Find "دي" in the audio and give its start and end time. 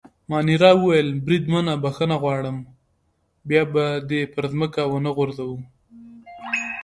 4.09-4.21